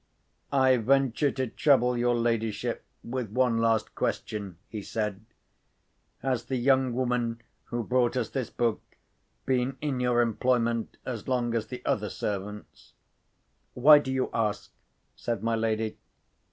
"I 0.51 0.77
venture 0.77 1.29
to 1.33 1.45
trouble 1.45 1.95
your 1.95 2.15
ladyship 2.15 2.83
with 3.03 3.29
one 3.29 3.59
last 3.59 3.93
question," 3.93 4.57
he 4.67 4.81
said. 4.81 5.23
"Has 6.23 6.45
the 6.45 6.55
young 6.55 6.95
woman 6.95 7.39
who 7.65 7.83
brought 7.83 8.17
us 8.17 8.29
this 8.31 8.49
book 8.49 8.81
been 9.45 9.77
in 9.79 9.99
your 9.99 10.21
employment 10.21 10.97
as 11.05 11.27
long 11.27 11.53
as 11.53 11.67
the 11.67 11.85
other 11.85 12.09
servants?" 12.09 12.93
"Why 13.75 13.99
do 13.99 14.11
you 14.11 14.31
ask?" 14.33 14.71
said 15.15 15.43
my 15.43 15.55
lady. 15.55 15.99